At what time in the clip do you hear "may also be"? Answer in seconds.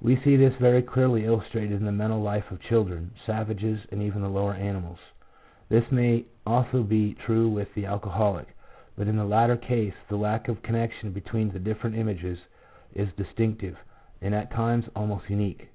5.92-7.14